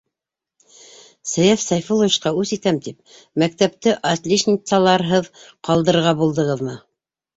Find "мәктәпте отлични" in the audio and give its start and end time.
3.43-4.59